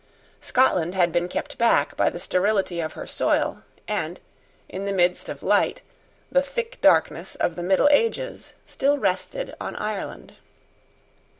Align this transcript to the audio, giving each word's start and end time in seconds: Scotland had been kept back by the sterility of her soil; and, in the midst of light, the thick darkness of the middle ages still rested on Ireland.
Scotland 0.39 0.95
had 0.95 1.11
been 1.11 1.27
kept 1.27 1.59
back 1.59 1.95
by 1.95 2.09
the 2.09 2.17
sterility 2.17 2.79
of 2.79 2.93
her 2.93 3.05
soil; 3.05 3.61
and, 3.87 4.19
in 4.67 4.85
the 4.85 4.91
midst 4.91 5.29
of 5.29 5.43
light, 5.43 5.83
the 6.31 6.41
thick 6.41 6.81
darkness 6.81 7.35
of 7.35 7.55
the 7.55 7.61
middle 7.61 7.87
ages 7.91 8.53
still 8.65 8.97
rested 8.97 9.53
on 9.61 9.75
Ireland. 9.75 10.37